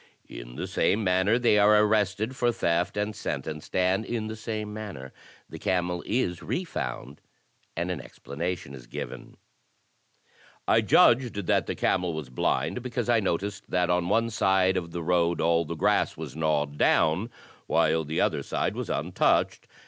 [0.29, 3.75] In the same manner they are arrested for theft and sentenced.
[3.75, 5.13] And in the same manner
[5.47, 7.21] the camel is refound
[7.77, 9.37] and an explanation is given:
[10.67, 14.89] *'I judged that the camel was blind because I noticed that on one side of
[14.89, 17.29] the road all the grass was gnawed down,
[17.67, 19.67] while the other side was untouched.